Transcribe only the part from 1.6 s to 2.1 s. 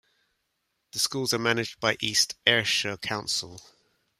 by